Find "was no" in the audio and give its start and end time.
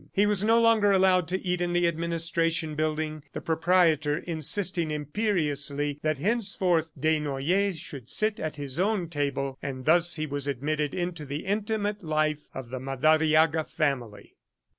0.25-0.59